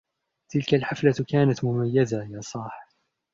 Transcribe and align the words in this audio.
تلك 0.51 0.73
الحفلة 0.73 1.15
كانت 1.29 1.63
مميزة، 1.63 2.23
يا 2.35 2.41
صاحِ! 2.41 2.87